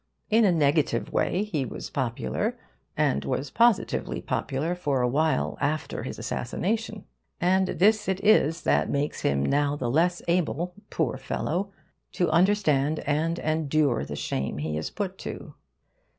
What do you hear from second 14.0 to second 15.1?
the shame he is